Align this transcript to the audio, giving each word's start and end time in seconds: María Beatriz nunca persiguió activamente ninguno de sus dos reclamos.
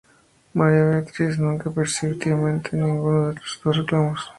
María 0.55 0.83
Beatriz 0.85 1.37
nunca 1.37 1.69
persiguió 1.69 2.13
activamente 2.15 2.75
ninguno 2.75 3.33
de 3.33 3.39
sus 3.41 3.61
dos 3.63 3.77
reclamos. 3.77 4.19